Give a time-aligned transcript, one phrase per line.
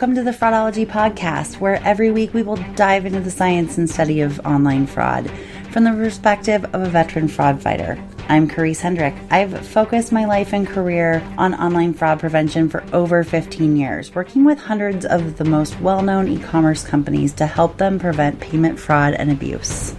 [0.00, 3.88] Welcome to the Fraudology Podcast, where every week we will dive into the science and
[3.88, 5.30] study of online fraud
[5.72, 8.02] from the perspective of a veteran fraud fighter.
[8.26, 9.14] I'm Karisse Hendrick.
[9.30, 14.42] I've focused my life and career on online fraud prevention for over 15 years, working
[14.42, 18.80] with hundreds of the most well known e commerce companies to help them prevent payment
[18.80, 19.94] fraud and abuse.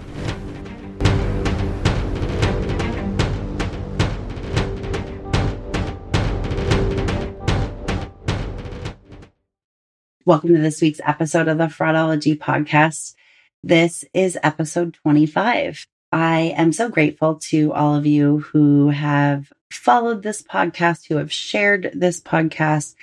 [10.23, 13.15] Welcome to this week's episode of the Fraudology Podcast.
[13.63, 15.87] This is episode 25.
[16.11, 21.31] I am so grateful to all of you who have followed this podcast, who have
[21.31, 22.93] shared this podcast,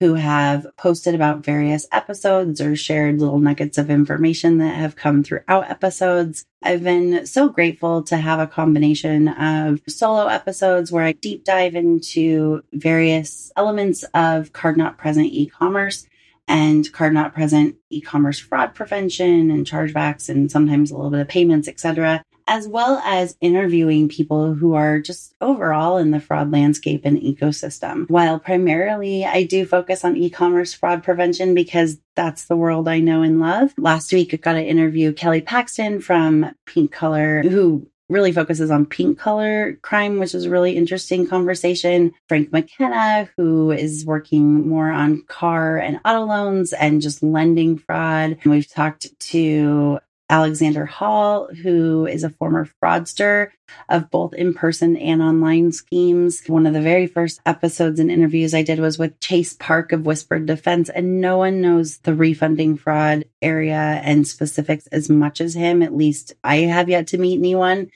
[0.00, 5.22] who have posted about various episodes or shared little nuggets of information that have come
[5.22, 6.44] throughout episodes.
[6.62, 11.74] I've been so grateful to have a combination of solo episodes where I deep dive
[11.74, 16.06] into various elements of card not present e commerce
[16.48, 21.28] and card not present e-commerce fraud prevention and chargebacks and sometimes a little bit of
[21.28, 27.02] payments, etc., as well as interviewing people who are just overall in the fraud landscape
[27.04, 28.08] and ecosystem.
[28.08, 33.22] While primarily I do focus on e-commerce fraud prevention because that's the world I know
[33.22, 33.74] and love.
[33.76, 38.86] Last week I got to interview Kelly Paxton from Pink Collar, who really focuses on
[38.86, 42.12] pink collar crime, which is a really interesting conversation.
[42.28, 48.38] Frank McKenna, who is working more on car and auto loans and just lending fraud.
[48.42, 53.50] And we've talked to Alexander Hall, who is a former fraudster
[53.88, 56.42] of both in person and online schemes.
[56.46, 60.04] One of the very first episodes and interviews I did was with Chase Park of
[60.04, 65.54] Whispered Defense, and no one knows the refunding fraud area and specifics as much as
[65.54, 65.82] him.
[65.82, 67.90] At least I have yet to meet anyone.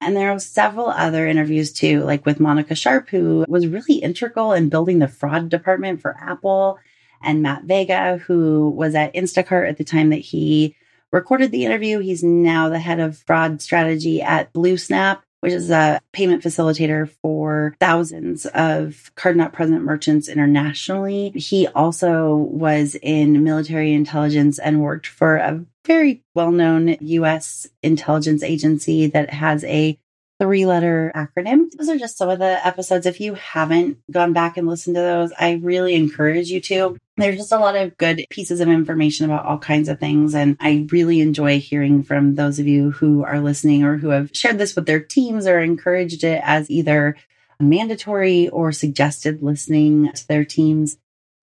[0.00, 4.52] And there are several other interviews too, like with Monica Sharp, who was really integral
[4.52, 6.78] in building the fraud department for Apple,
[7.22, 10.76] and Matt Vega, who was at Instacart at the time that he
[11.12, 11.98] recorded the interview.
[11.98, 17.76] He's now the head of fraud strategy at BlueSnap, which is a payment facilitator for
[17.78, 21.30] thousands of card not present merchants internationally.
[21.30, 28.42] He also was in military intelligence and worked for a very well known US intelligence
[28.42, 29.98] agency that has a
[30.38, 31.70] three letter acronym.
[31.72, 33.06] Those are just some of the episodes.
[33.06, 36.96] If you haven't gone back and listened to those, I really encourage you to.
[37.16, 40.34] There's just a lot of good pieces of information about all kinds of things.
[40.34, 44.30] And I really enjoy hearing from those of you who are listening or who have
[44.34, 47.16] shared this with their teams or encouraged it as either
[47.58, 50.98] mandatory or suggested listening to their teams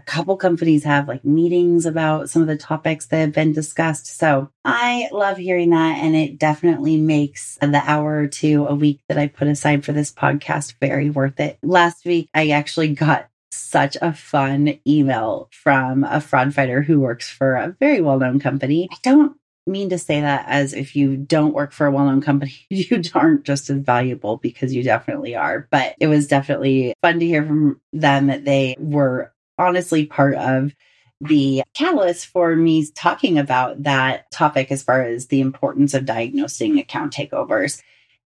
[0.05, 4.07] couple companies have like meetings about some of the topics that have been discussed.
[4.07, 5.97] So I love hearing that.
[5.97, 9.91] And it definitely makes the hour or two a week that I put aside for
[9.91, 11.57] this podcast very worth it.
[11.63, 17.29] Last week, I actually got such a fun email from a fraud fighter who works
[17.29, 18.87] for a very well known company.
[18.91, 22.21] I don't mean to say that as if you don't work for a well known
[22.21, 25.67] company, you aren't just as valuable because you definitely are.
[25.69, 30.73] But it was definitely fun to hear from them that they were honestly part of
[31.21, 36.79] the catalyst for me talking about that topic as far as the importance of diagnosing
[36.79, 37.81] account takeovers.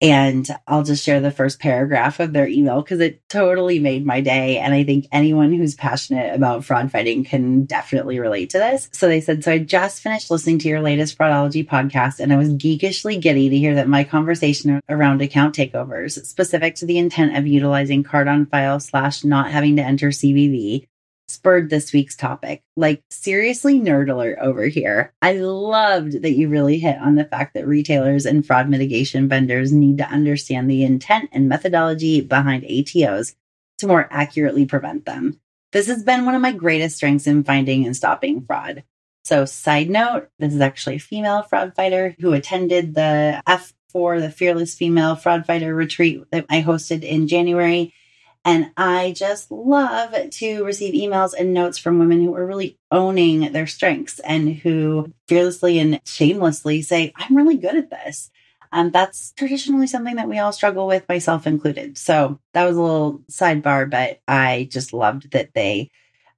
[0.02, 4.20] And I'll just share the first paragraph of their email because it totally made my
[4.20, 4.58] day.
[4.58, 8.88] And I think anyone who's passionate about fraud fighting can definitely relate to this.
[8.92, 12.36] So they said, So I just finished listening to your latest fraudology podcast, and I
[12.36, 17.36] was geekishly giddy to hear that my conversation around account takeovers, specific to the intent
[17.36, 20.88] of utilizing card on file slash not having to enter CVV,
[21.28, 22.62] spurred this week's topic.
[22.76, 25.12] Like, seriously, nerd alert over here.
[25.22, 29.72] I loved that you really hit on the fact that retailers and fraud mitigation vendors
[29.72, 33.34] need to understand the intent and methodology behind ATOs
[33.78, 35.40] to more accurately prevent them.
[35.72, 38.84] This has been one of my greatest strengths in finding and stopping fraud.
[39.24, 44.30] So, side note, this is actually a female fraud fighter who attended the F4, the
[44.30, 47.94] Fearless Female Fraud Fighter Retreat that I hosted in January.
[48.44, 53.52] And I just love to receive emails and notes from women who are really owning
[53.52, 58.30] their strengths and who fearlessly and shamelessly say, I'm really good at this.
[58.72, 61.98] And that's traditionally something that we all struggle with, myself included.
[61.98, 65.90] So that was a little sidebar, but I just loved that they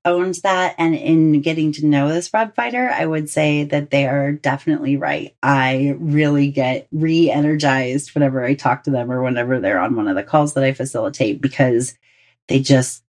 [0.04, 0.74] owned that.
[0.78, 4.96] And in getting to know this fraud fighter, I would say that they are definitely
[4.96, 5.34] right.
[5.42, 10.08] I really get re energized whenever I talk to them or whenever they're on one
[10.08, 11.96] of the calls that I facilitate because
[12.48, 13.03] they just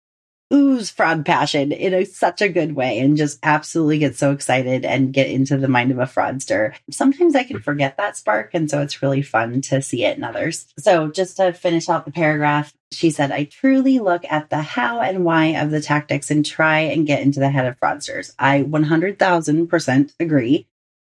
[0.53, 4.85] ooze fraud passion in a, such a good way and just absolutely get so excited
[4.85, 6.75] and get into the mind of a fraudster.
[6.91, 8.51] Sometimes I can forget that spark.
[8.55, 10.67] And so it's really fun to see it in others.
[10.79, 15.01] So just to finish out the paragraph, she said, I truly look at the how
[15.01, 18.33] and why of the tactics and try and get into the head of fraudsters.
[18.39, 20.69] I 100,000% agree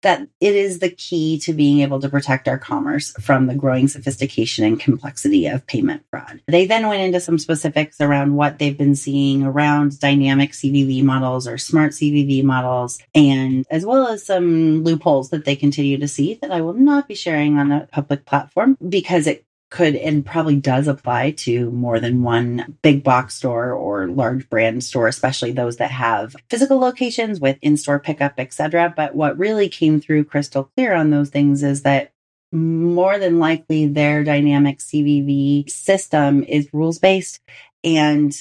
[0.03, 3.89] that it is the key to being able to protect our commerce from the growing
[3.89, 6.41] sophistication and complexity of payment fraud.
[6.47, 11.49] They then went into some specifics around what they've been seeing around dynamic CVV models
[11.49, 16.35] or smart CVV models, and as well as some loopholes that they continue to see
[16.43, 20.57] that I will not be sharing on a public platform because it could and probably
[20.57, 25.77] does apply to more than one big box store or large brand store, especially those
[25.79, 28.93] that have physical locations with in-store pickup, etc.
[28.97, 32.13] But what really came through crystal clear on those things is that
[32.53, 37.41] more than likely their dynamic CVV system is rules based
[37.83, 38.33] and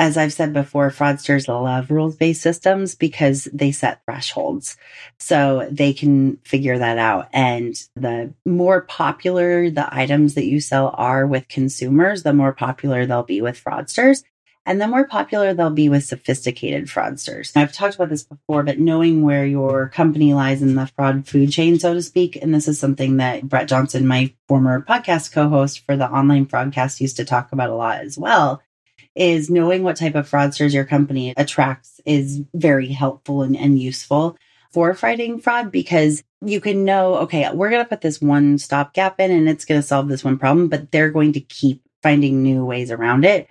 [0.00, 4.78] as I've said before, fraudsters love rules based systems because they set thresholds.
[5.18, 7.28] So they can figure that out.
[7.34, 13.04] And the more popular the items that you sell are with consumers, the more popular
[13.04, 14.24] they'll be with fraudsters.
[14.64, 17.54] And the more popular they'll be with sophisticated fraudsters.
[17.54, 21.52] I've talked about this before, but knowing where your company lies in the fraud food
[21.52, 25.50] chain, so to speak, and this is something that Brett Johnson, my former podcast co
[25.50, 28.62] host for the online fraudcast, used to talk about a lot as well
[29.14, 34.36] is knowing what type of fraudsters your company attracts is very helpful and, and useful
[34.72, 39.18] for fighting fraud because you can know, okay, we're going to put this one stopgap
[39.20, 42.42] in and it's going to solve this one problem, but they're going to keep finding
[42.42, 43.48] new ways around it.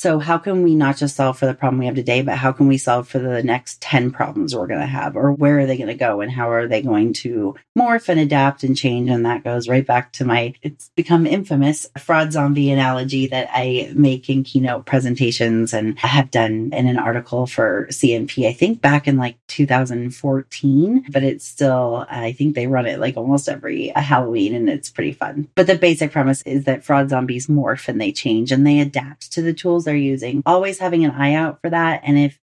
[0.00, 2.52] So how can we not just solve for the problem we have today, but how
[2.52, 5.14] can we solve for the next 10 problems we're going to have?
[5.14, 8.18] Or where are they going to go and how are they going to morph and
[8.18, 9.10] adapt and change?
[9.10, 13.92] And that goes right back to my, it's become infamous fraud zombie analogy that I
[13.94, 19.06] make in keynote presentations and have done in an article for CNP, I think back
[19.06, 24.54] in like 2014, but it's still, I think they run it like almost every Halloween
[24.54, 25.48] and it's pretty fun.
[25.54, 29.30] But the basic premise is that fraud zombies morph and they change and they adapt
[29.32, 32.02] to the tools they're using, always having an eye out for that.
[32.04, 32.38] And if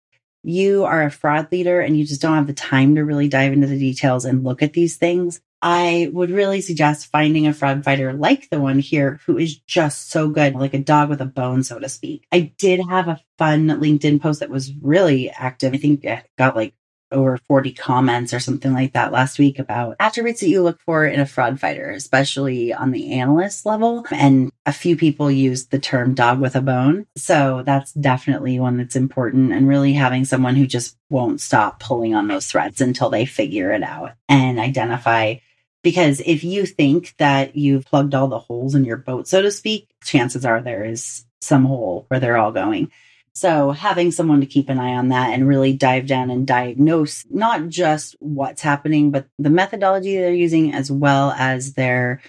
[0.43, 3.51] you are a fraud leader and you just don't have the time to really dive
[3.51, 7.83] into the details and look at these things, I would really suggest finding a fraud
[7.83, 11.25] fighter like the one here who is just so good, like a dog with a
[11.25, 12.27] bone, so to speak.
[12.31, 15.73] I did have a fun LinkedIn post that was really active.
[15.73, 16.73] I think it got like
[17.13, 21.05] over 40 comments or something like that last week about attributes that you look for
[21.05, 24.05] in a fraud fighter, especially on the analyst level.
[24.11, 27.05] And a few people used the term dog with a bone.
[27.15, 32.15] So that's definitely one that's important and really having someone who just won't stop pulling
[32.15, 35.35] on those threads until they figure it out and identify
[35.83, 39.51] because if you think that you've plugged all the holes in your boat, so to
[39.51, 42.89] speak, chances are there is some hole where they're all going.
[43.33, 47.25] So having someone to keep an eye on that and really dive down and diagnose
[47.29, 52.21] not just what's happening, but the methodology they're using as well as their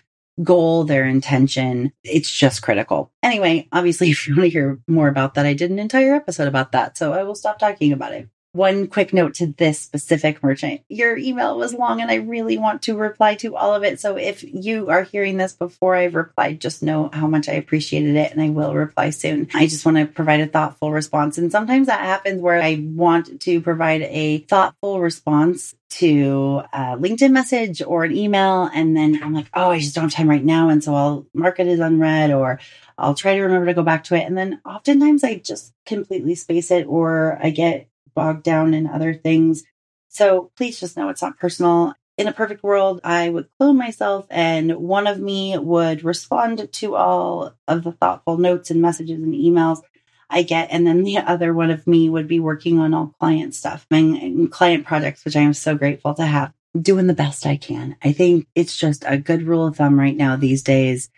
[0.43, 1.93] goal, their intention.
[2.03, 3.13] It's just critical.
[3.23, 6.49] Anyway, obviously, if you want to hear more about that, I did an entire episode
[6.49, 6.97] about that.
[6.97, 10.81] So I will stop talking about it one quick note to this specific merchant.
[10.89, 13.99] Your email was long and I really want to reply to all of it.
[13.99, 18.15] So if you are hearing this before I've replied, just know how much I appreciated
[18.15, 19.49] it and I will reply soon.
[19.55, 21.37] I just want to provide a thoughtful response.
[21.37, 27.33] And sometimes that happens where I want to provide a thoughtful response to a LinkedIn
[27.33, 28.71] message or an email.
[28.73, 30.69] And then I'm like, oh, I just don't have time right now.
[30.69, 32.61] And so I'll mark it as unread or
[32.97, 34.25] I'll try to remember to go back to it.
[34.25, 39.15] And then oftentimes I just completely space it or I get bogged down in other
[39.15, 39.65] things.
[40.09, 41.95] So please just know it's not personal.
[42.17, 46.95] In a perfect world, I would clone myself and one of me would respond to
[46.95, 49.83] all of the thoughtful notes and messages and emails
[50.31, 50.69] I get.
[50.71, 54.51] And then the other one of me would be working on all client stuff and
[54.51, 56.53] client projects, which I am so grateful to have.
[56.81, 57.97] Doing the best I can.
[58.03, 61.09] I think it's just a good rule of thumb right now these days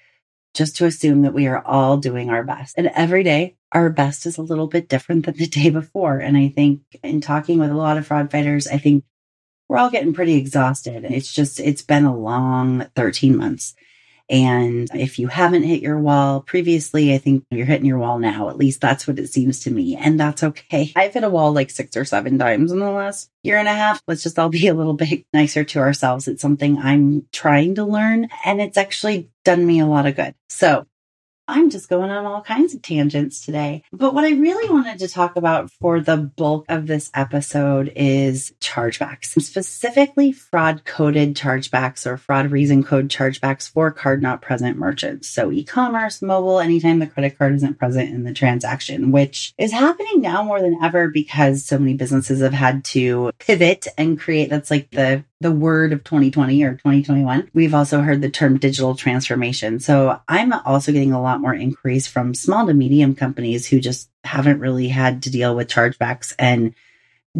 [0.52, 2.74] just to assume that we are all doing our best.
[2.76, 6.18] And every day, our best is a little bit different than the day before.
[6.18, 9.04] And I think in talking with a lot of fraud fighters, I think
[9.68, 11.04] we're all getting pretty exhausted.
[11.04, 13.74] It's just, it's been a long 13 months.
[14.28, 18.48] And if you haven't hit your wall previously, I think you're hitting your wall now.
[18.48, 19.94] At least that's what it seems to me.
[19.94, 20.92] And that's okay.
[20.96, 23.72] I've hit a wall like six or seven times in the last year and a
[23.72, 24.02] half.
[24.08, 26.26] Let's just all be a little bit nicer to ourselves.
[26.26, 30.34] It's something I'm trying to learn and it's actually done me a lot of good.
[30.48, 30.86] So
[31.48, 33.84] I'm just going on all kinds of tangents today.
[33.92, 38.52] But what I really wanted to talk about for the bulk of this episode is
[38.60, 45.28] chargebacks, specifically fraud coded chargebacks or fraud reason code chargebacks for card not present merchants.
[45.28, 49.72] So e commerce, mobile, anytime the credit card isn't present in the transaction, which is
[49.72, 54.50] happening now more than ever because so many businesses have had to pivot and create
[54.50, 57.50] that's like the the word of 2020 or 2021.
[57.52, 59.80] We've also heard the term digital transformation.
[59.80, 64.08] So I'm also getting a lot more inquiries from small to medium companies who just
[64.24, 66.34] haven't really had to deal with chargebacks.
[66.38, 66.74] And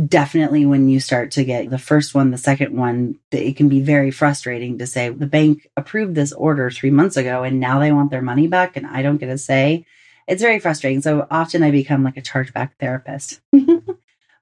[0.09, 3.81] definitely when you start to get the first one, the second one, it can be
[3.81, 7.93] very frustrating to say the bank approved this order three months ago and now they
[7.93, 9.87] want their money back and I don't get a say.
[10.29, 11.01] It's very frustrating.
[11.01, 13.41] So often I become like a chargeback therapist.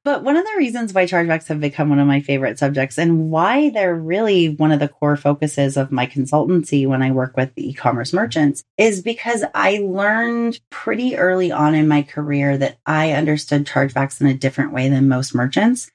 [0.05, 3.31] But one of the reasons why chargebacks have become one of my favorite subjects and
[3.31, 7.53] why they're really one of the core focuses of my consultancy when I work with
[7.57, 13.13] e commerce merchants is because I learned pretty early on in my career that I
[13.13, 15.91] understood chargebacks in a different way than most merchants.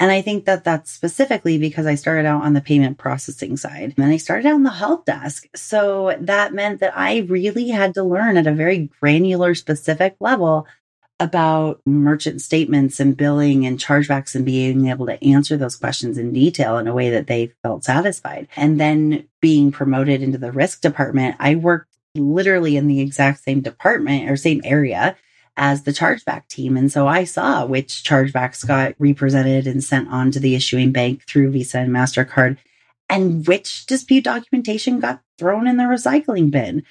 [0.00, 3.94] And I think that that's specifically because I started out on the payment processing side
[3.96, 5.46] and I started out on the help desk.
[5.54, 10.66] So that meant that I really had to learn at a very granular, specific level
[11.20, 16.32] about merchant statements and billing and chargebacks and being able to answer those questions in
[16.32, 18.48] detail in a way that they felt satisfied.
[18.56, 23.60] And then being promoted into the risk department, I worked literally in the exact same
[23.60, 25.16] department or same area
[25.56, 26.76] as the chargeback team.
[26.76, 31.24] And so I saw which chargebacks got represented and sent on to the issuing bank
[31.26, 32.58] through Visa and MasterCard
[33.12, 36.82] and which dispute documentation got thrown in the recycling bin.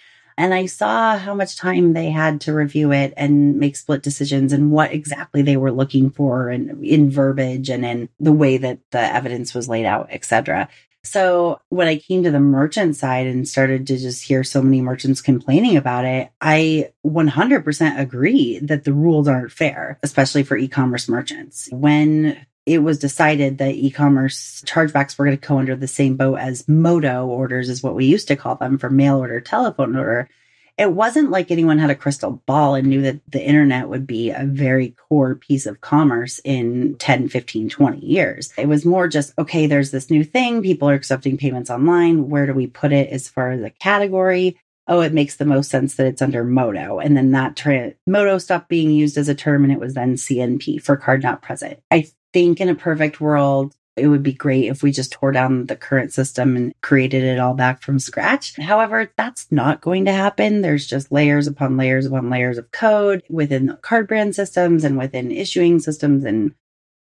[0.41, 4.51] And I saw how much time they had to review it and make split decisions
[4.51, 8.79] and what exactly they were looking for and in verbiage and in the way that
[8.89, 10.67] the evidence was laid out, etc.
[11.03, 14.81] So when I came to the merchant side and started to just hear so many
[14.81, 21.07] merchants complaining about it, I 100% agree that the rules aren't fair, especially for e-commerce
[21.07, 21.69] merchants.
[21.71, 26.35] When it was decided that e-commerce chargebacks were going to go under the same boat
[26.35, 30.29] as MOTO orders is what we used to call them for mail order, telephone order.
[30.77, 34.29] It wasn't like anyone had a crystal ball and knew that the internet would be
[34.29, 38.53] a very core piece of commerce in 10, 15, 20 years.
[38.57, 40.61] It was more just, okay, there's this new thing.
[40.61, 42.29] People are accepting payments online.
[42.29, 44.57] Where do we put it as far as a category?
[44.87, 46.99] oh, it makes the most sense that it's under MOTO.
[46.99, 50.15] And then that tra- MOTO stopped being used as a term and it was then
[50.15, 51.79] CNP for card not present.
[51.89, 55.65] I think in a perfect world, it would be great if we just tore down
[55.65, 58.55] the current system and created it all back from scratch.
[58.55, 60.61] However, that's not going to happen.
[60.61, 64.97] There's just layers upon layers upon layers of code within the card brand systems and
[64.97, 66.53] within issuing systems and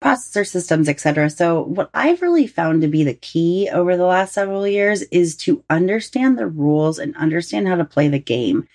[0.03, 1.29] processor systems, etc.
[1.31, 5.37] So what I've really found to be the key over the last several years is
[5.39, 8.69] to understand the rules and understand how to play the game.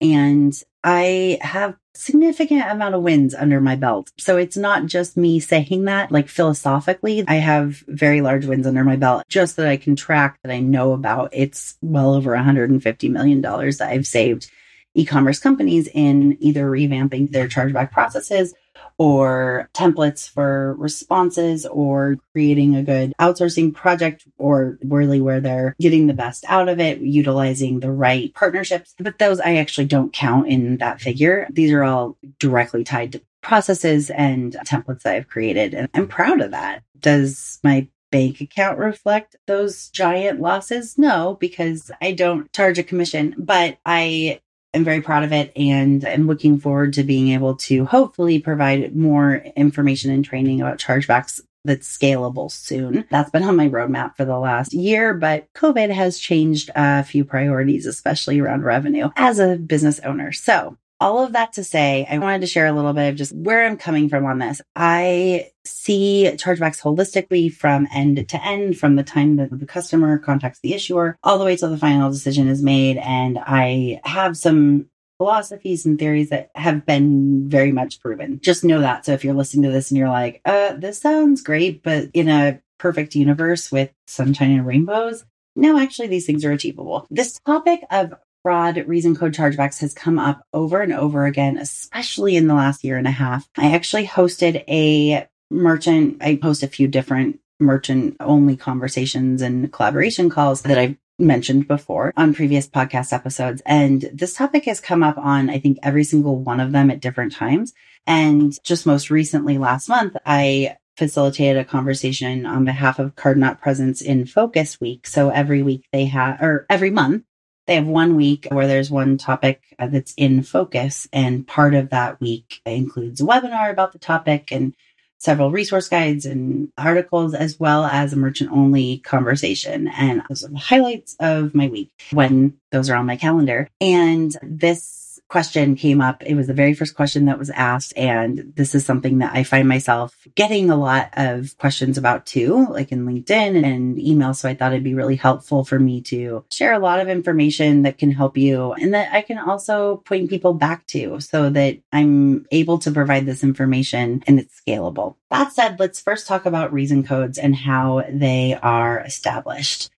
[0.00, 4.10] And I have significant amount of wins under my belt.
[4.18, 8.84] So it's not just me saying that, like philosophically, I have very large wins under
[8.84, 11.30] my belt, just that I can track that I know about.
[11.32, 14.50] It's well over $150 million that I've saved
[14.94, 18.54] e-commerce companies in either revamping their chargeback processes
[19.00, 26.06] or templates for responses or creating a good outsourcing project or really where they're getting
[26.06, 28.94] the best out of it, utilizing the right partnerships.
[28.98, 31.48] But those I actually don't count in that figure.
[31.50, 35.72] These are all directly tied to processes and templates that I've created.
[35.72, 36.82] And I'm proud of that.
[37.00, 40.98] Does my bank account reflect those giant losses?
[40.98, 44.40] No, because I don't charge a commission, but I
[44.74, 48.94] am very proud of it and I'm looking forward to being able to hopefully provide
[48.94, 53.04] more information and training about chargebacks that's scalable soon.
[53.10, 57.24] That's been on my roadmap for the last year, but COVID has changed a few
[57.24, 60.32] priorities, especially around revenue as a business owner.
[60.32, 63.34] So all of that to say, I wanted to share a little bit of just
[63.34, 64.60] where I'm coming from on this.
[64.76, 70.60] I see chargebacks holistically from end to end, from the time that the customer contacts
[70.60, 72.98] the issuer all the way till the final decision is made.
[72.98, 74.86] And I have some
[75.18, 78.40] philosophies and theories that have been very much proven.
[78.42, 79.04] Just know that.
[79.04, 82.28] So if you're listening to this and you're like, uh, this sounds great, but in
[82.28, 85.24] a perfect universe with sunshine and rainbows,
[85.56, 87.06] no, actually, these things are achievable.
[87.10, 92.36] This topic of fraud reason code chargebacks has come up over and over again, especially
[92.36, 93.48] in the last year and a half.
[93.56, 100.30] I actually hosted a merchant, I host a few different merchant only conversations and collaboration
[100.30, 103.62] calls that I've mentioned before on previous podcast episodes.
[103.66, 107.00] And this topic has come up on, I think, every single one of them at
[107.00, 107.74] different times.
[108.06, 113.60] And just most recently last month, I facilitated a conversation on behalf of Card Not
[113.60, 115.06] Presence in Focus Week.
[115.06, 117.24] So every week they have, or every month,
[117.70, 121.06] they have one week where there's one topic uh, that's in focus.
[121.12, 124.74] And part of that week includes a webinar about the topic and
[125.18, 129.86] several resource guides and articles, as well as a merchant only conversation.
[129.86, 133.68] And those are the highlights of my week when those are on my calendar.
[133.80, 134.99] And this
[135.30, 136.22] question came up.
[136.24, 137.92] It was the very first question that was asked.
[137.96, 142.66] And this is something that I find myself getting a lot of questions about too,
[142.68, 144.34] like in LinkedIn and email.
[144.34, 147.82] So I thought it'd be really helpful for me to share a lot of information
[147.82, 151.78] that can help you and that I can also point people back to so that
[151.92, 155.14] I'm able to provide this information and it's scalable.
[155.30, 159.90] That said, let's first talk about reason codes and how they are established.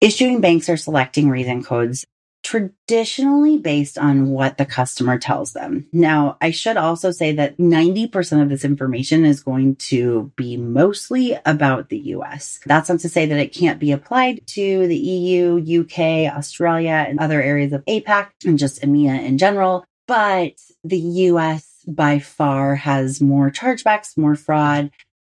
[0.00, 2.06] Issuing banks are selecting reason codes
[2.42, 5.86] traditionally based on what the customer tells them.
[5.92, 11.36] Now, I should also say that 90% of this information is going to be mostly
[11.44, 12.60] about the US.
[12.66, 17.20] That's not to say that it can't be applied to the EU, UK, Australia, and
[17.20, 19.84] other areas of APAC and just EMEA in general.
[20.06, 24.90] But the US by far has more chargebacks, more fraud,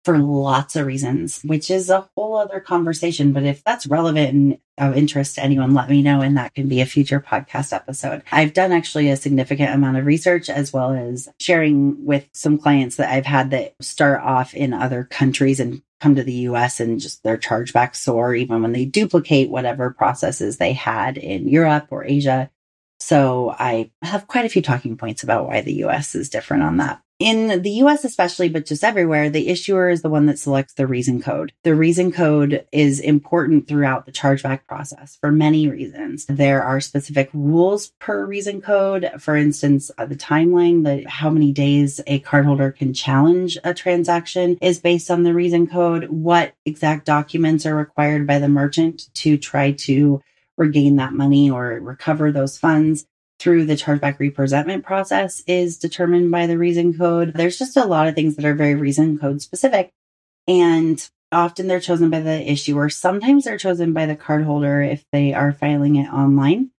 [0.05, 3.33] for lots of reasons, which is a whole other conversation.
[3.33, 6.21] But if that's relevant and of interest to anyone, let me know.
[6.21, 8.21] And that can be a future podcast episode.
[8.31, 12.97] I've done actually a significant amount of research as well as sharing with some clients
[12.97, 16.99] that I've had that start off in other countries and come to the US and
[16.99, 22.05] just their chargebacks soar, even when they duplicate whatever processes they had in Europe or
[22.05, 22.51] Asia.
[22.99, 26.77] So I have quite a few talking points about why the US is different on
[26.77, 27.01] that.
[27.17, 30.85] In the US, especially, but just everywhere, the issuer is the one that selects the
[30.85, 31.53] reason code.
[31.63, 36.25] The reason code is important throughout the chargeback process for many reasons.
[36.25, 39.09] There are specific rules per reason code.
[39.17, 44.57] For instance, uh, the timeline, the how many days a cardholder can challenge a transaction
[44.61, 46.09] is based on the reason code.
[46.09, 50.21] What exact documents are required by the merchant to try to
[50.57, 53.05] regain that money or recover those funds
[53.39, 57.33] through the chargeback representment process is determined by the reason code.
[57.33, 59.91] There's just a lot of things that are very reason code specific.
[60.47, 62.89] And often they're chosen by the issuer.
[62.89, 66.71] Sometimes they're chosen by the cardholder if they are filing it online.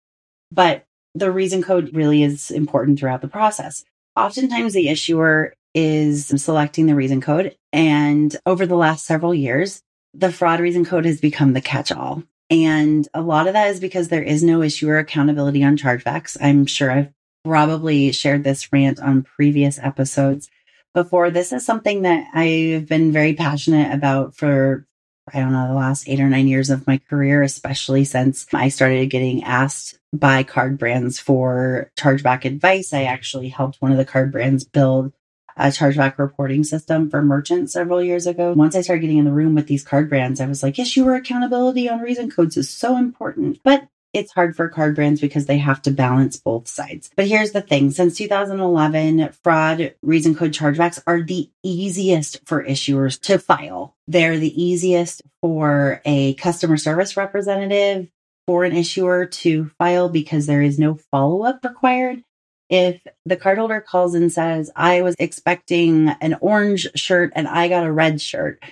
[0.51, 3.85] But the reason code really is important throughout the process.
[4.17, 7.55] Oftentimes the issuer is selecting the reason code.
[7.73, 9.83] And over the last several years,
[10.15, 12.23] the fraud reason code has become the catch all.
[12.51, 16.37] And a lot of that is because there is no issuer accountability on chargebacks.
[16.41, 17.13] I'm sure I've
[17.45, 20.49] probably shared this rant on previous episodes
[20.95, 21.31] before.
[21.31, 24.87] This is something that I've been very passionate about for,
[25.33, 28.69] I don't know, the last eight or nine years of my career, especially since I
[28.69, 32.93] started getting asked by card brands for chargeback advice.
[32.93, 35.13] I actually helped one of the card brands build
[35.57, 38.53] a chargeback reporting system for merchants several years ago.
[38.53, 41.15] Once I started getting in the room with these card brands, I was like, issuer
[41.15, 43.61] accountability on reason codes is so important.
[43.63, 47.11] But it's hard for card brands because they have to balance both sides.
[47.17, 53.21] But here's the thing since 2011, fraud reason code chargebacks are the easiest for issuers
[53.23, 53.95] to file.
[54.09, 58.09] They're the easiest for a customer service representative
[58.47, 62.23] for an issuer to file because there is no follow up required.
[62.69, 67.87] If the cardholder calls and says, I was expecting an orange shirt and I got
[67.87, 68.63] a red shirt,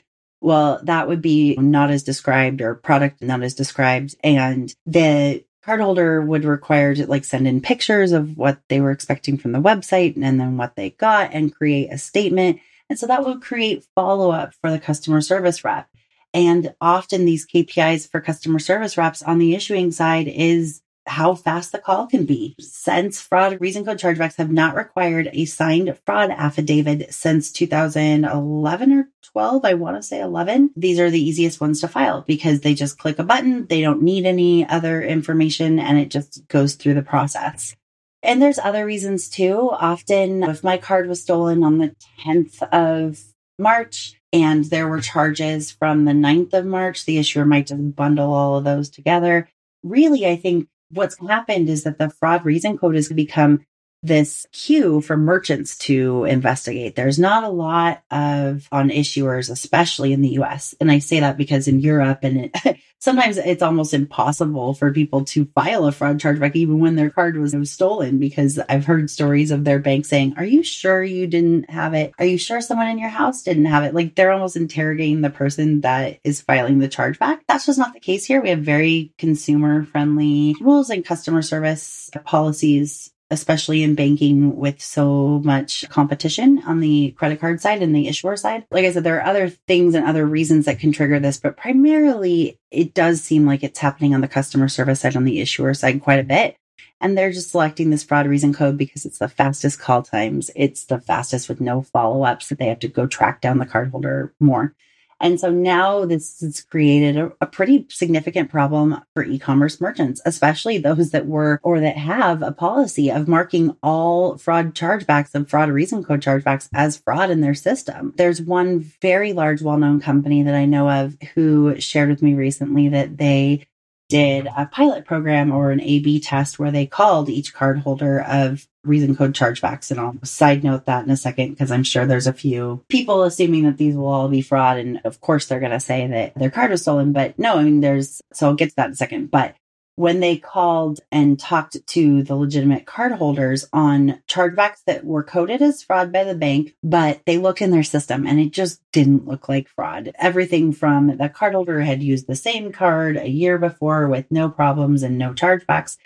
[0.41, 4.17] well, that would be not as described or product not as described.
[4.23, 9.39] And the cardholder would require to like send in pictures of what they were expecting
[9.39, 12.61] from the website and then what they got and create a statement.
[12.91, 15.89] And so that would create follow up for the customer service rep.
[16.35, 21.73] And often these KPIs for customer service reps on the issuing side is how fast
[21.73, 22.57] the call can be.
[22.61, 29.09] Since fraud reason code chargebacks have not required a signed fraud affidavit since 2011 or
[29.23, 30.71] 12, I want to say 11.
[30.77, 33.67] These are the easiest ones to file because they just click a button.
[33.67, 37.77] They don't need any other information and it just goes through the process.
[38.23, 39.71] And there's other reasons too.
[39.71, 43.21] Often if my card was stolen on the 10th of
[43.59, 47.05] March, and there were charges from the 9th of March.
[47.05, 49.49] The issuer might just bundle all of those together.
[49.85, 53.65] Really, I think what's happened is that the fraud reason code has become
[54.05, 56.95] this cue for merchants to investigate.
[56.95, 60.75] There's not a lot of on issuers, especially in the US.
[60.79, 65.25] And I say that because in Europe and it, sometimes it's almost impossible for people
[65.25, 69.11] to file a fraud chargeback even when their card was, was stolen because I've heard
[69.11, 72.13] stories of their bank saying, are you sure you didn't have it?
[72.19, 73.95] Are you sure someone in your house didn't have it?
[73.95, 77.41] Like they're almost interrogating the person that is filing the chargeback.
[77.49, 78.43] That's just not the case here.
[78.43, 85.41] We have very consumer friendly rules and customer service policies especially in banking with so
[85.45, 88.67] much competition on the credit card side and the issuer side.
[88.71, 91.57] Like I said, there are other things and other reasons that can trigger this, but
[91.57, 95.75] primarily it does seem like it's happening on the customer service side, on the issuer
[95.75, 96.57] side quite a bit.
[97.01, 100.51] And they're just selecting this fraud reason code because it's the fastest call times.
[100.55, 103.67] It's the fastest with no follow ups that they have to go track down the
[103.67, 104.75] cardholder more.
[105.21, 110.79] And so now this has created a, a, pretty significant problem for e-commerce merchants, especially
[110.79, 115.71] those that were or that have a policy of marking all fraud chargebacks and fraud
[115.71, 118.13] reason code chargebacks as fraud in their system.
[118.17, 122.89] There's one very large, well-known company that I know of who shared with me recently
[122.89, 123.67] that they
[124.09, 128.67] did a pilot program or an A B test where they called each cardholder of
[128.85, 129.91] reason code chargebacks.
[129.91, 133.23] And I'll side note that in a second because I'm sure there's a few people
[133.23, 134.77] assuming that these will all be fraud.
[134.77, 137.13] And of course, they're going to say that their card was stolen.
[137.13, 139.31] But no, I mean, there's, so I'll get to that in a second.
[139.31, 139.57] But
[139.97, 145.83] when they called and talked to the legitimate cardholders on chargebacks that were coded as
[145.83, 149.49] fraud by the bank, but they looked in their system and it just didn't look
[149.49, 150.11] like fraud.
[150.19, 155.03] Everything from the cardholder had used the same card a year before with no problems
[155.03, 155.97] and no chargebacks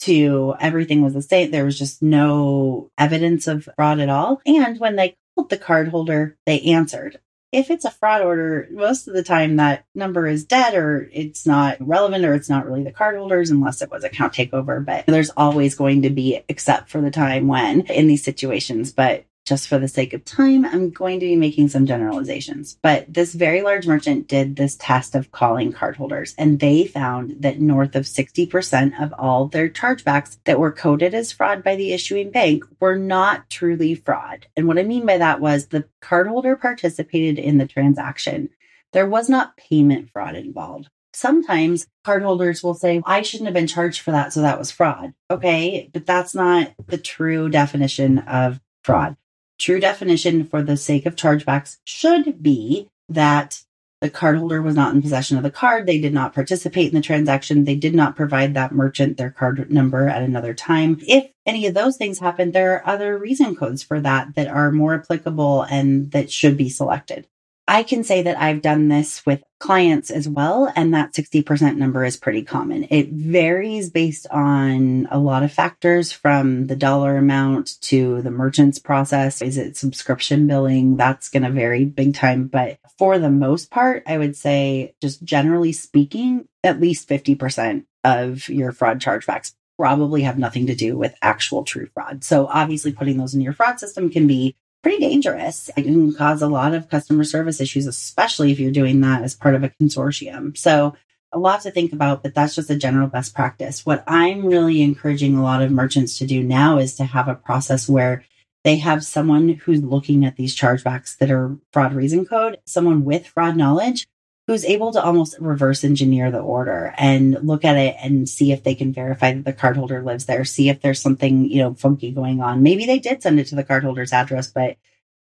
[0.00, 1.50] to everything was the same.
[1.50, 4.40] There was just no evidence of fraud at all.
[4.44, 7.18] And when they called the cardholder, they answered
[7.52, 11.46] if it's a fraud order, most of the time that number is dead or it's
[11.46, 14.84] not relevant or it's not really the cardholders unless it was account takeover.
[14.84, 18.92] But there's always going to be, except for the time when in these situations.
[18.92, 22.78] But just for the sake of time, I'm going to be making some generalizations.
[22.84, 27.58] But this very large merchant did this test of calling cardholders, and they found that
[27.58, 32.30] north of 60% of all their chargebacks that were coded as fraud by the issuing
[32.30, 34.46] bank were not truly fraud.
[34.56, 38.50] And what I mean by that was the cardholder participated in the transaction.
[38.92, 40.88] There was not payment fraud involved.
[41.12, 45.12] Sometimes cardholders will say, I shouldn't have been charged for that, so that was fraud.
[45.28, 49.16] Okay, but that's not the true definition of fraud
[49.60, 53.62] true definition for the sake of chargebacks should be that
[54.00, 55.86] the cardholder was not in possession of the card.
[55.86, 57.64] They did not participate in the transaction.
[57.64, 60.98] They did not provide that merchant their card number at another time.
[61.06, 64.72] If any of those things happen, there are other reason codes for that that are
[64.72, 67.26] more applicable and that should be selected.
[67.68, 72.04] I can say that I've done this with clients as well, and that 60% number
[72.04, 72.88] is pretty common.
[72.90, 78.80] It varies based on a lot of factors from the dollar amount to the merchant's
[78.80, 79.40] process.
[79.40, 80.96] Is it subscription billing?
[80.96, 82.48] That's going to vary big time.
[82.48, 88.48] But for the most part, I would say, just generally speaking, at least 50% of
[88.48, 92.22] your fraud chargebacks probably have nothing to do with actual true fraud.
[92.24, 95.70] So obviously putting those in your fraud system can be pretty dangerous.
[95.76, 99.34] It can cause a lot of customer service issues, especially if you're doing that as
[99.34, 100.56] part of a consortium.
[100.56, 100.94] So
[101.32, 103.86] a lot to think about, but that's just a general best practice.
[103.86, 107.34] What I'm really encouraging a lot of merchants to do now is to have a
[107.34, 108.24] process where
[108.64, 113.26] they have someone who's looking at these chargebacks that are fraud reason code, someone with
[113.26, 114.06] fraud knowledge
[114.50, 118.64] who's able to almost reverse engineer the order and look at it and see if
[118.64, 122.10] they can verify that the cardholder lives there, see if there's something, you know, funky
[122.10, 122.60] going on.
[122.60, 124.76] Maybe they did send it to the cardholder's address, but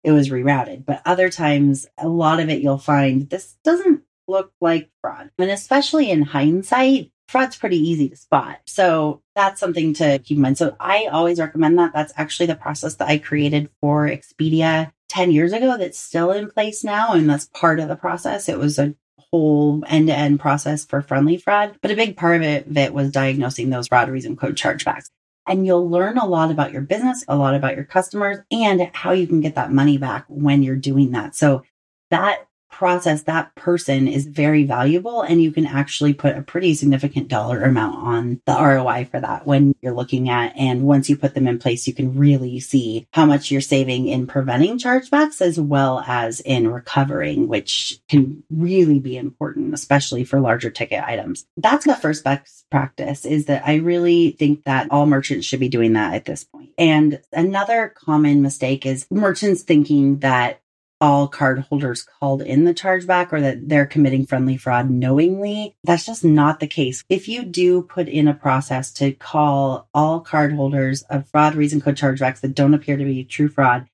[0.05, 0.87] it was rerouted.
[0.87, 5.33] But other times, a lot of it you'll find this doesn't look like fraud.
[5.41, 8.61] And especially in hindsight, fraud's pretty easy to spot.
[8.67, 10.57] So that's something to keep in mind.
[10.57, 11.93] So I always recommend that.
[11.93, 16.49] That's actually the process that I created for Expedia 10 years ago that's still in
[16.49, 17.15] place now.
[17.15, 18.49] And that's part of the process.
[18.49, 18.95] It was a
[19.33, 23.11] whole end to end process for friendly fraud, but a big part of it, was
[23.11, 25.11] diagnosing those fraud reason code chargebacks.
[25.47, 29.13] And you'll learn a lot about your business, a lot about your customers, and how
[29.13, 31.37] you can get that money back when you're doing that.
[31.37, 31.63] So
[32.11, 37.29] that process, that person is very valuable and you can actually put a pretty significant
[37.29, 40.55] dollar amount on the ROI for that when you're looking at.
[40.57, 44.09] And once you put them in place, you can really see how much you're saving
[44.09, 50.41] in preventing chargebacks as well as in recovering, which can really be important, especially for
[50.41, 51.47] larger ticket items.
[51.57, 55.69] That's the first best practice is that I really think that all merchants should be
[55.69, 56.71] doing that at this point.
[56.79, 60.61] And another common mistake is merchants thinking that
[61.01, 65.77] all cardholders called in the chargeback or that they're committing friendly fraud knowingly.
[65.85, 67.05] That's just not the case.
[67.09, 71.97] If you do put in a process to call all cardholders of fraud reason code
[71.97, 73.89] chargebacks that don't appear to be true fraud